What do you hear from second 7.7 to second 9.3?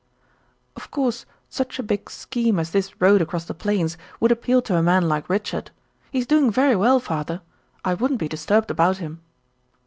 I wouldn't be disturbed about him."